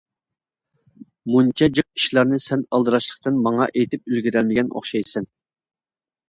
مۇنچە 1.33 1.67
جىق 1.79 2.01
ئىشلارنى 2.01 2.39
سەن 2.45 2.63
ئالدىراشلىقتىن 2.77 3.37
ماڭا 3.45 3.69
ئېيتىپ 3.75 4.11
ئۈلگۈرەلمىگەن 4.15 4.73
ئوخشايسەن. 4.75 5.31